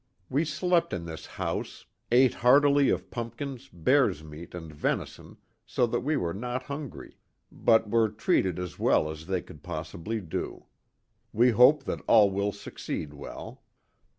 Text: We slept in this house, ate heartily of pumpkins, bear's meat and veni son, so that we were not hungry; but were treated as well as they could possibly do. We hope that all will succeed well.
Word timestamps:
We 0.31 0.45
slept 0.45 0.93
in 0.93 1.05
this 1.05 1.27
house, 1.27 1.85
ate 2.11 2.33
heartily 2.33 2.89
of 2.89 3.11
pumpkins, 3.11 3.69
bear's 3.71 4.23
meat 4.23 4.55
and 4.55 4.73
veni 4.73 5.05
son, 5.05 5.37
so 5.63 5.85
that 5.85 5.99
we 5.99 6.17
were 6.17 6.33
not 6.33 6.63
hungry; 6.63 7.17
but 7.51 7.87
were 7.87 8.09
treated 8.09 8.57
as 8.57 8.79
well 8.79 9.11
as 9.11 9.27
they 9.27 9.43
could 9.43 9.61
possibly 9.61 10.19
do. 10.19 10.65
We 11.33 11.51
hope 11.51 11.83
that 11.83 12.01
all 12.07 12.31
will 12.31 12.51
succeed 12.51 13.13
well. 13.13 13.61